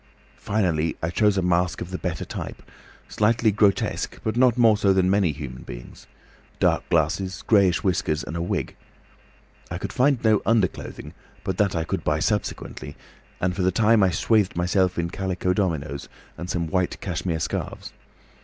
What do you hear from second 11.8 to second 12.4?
could buy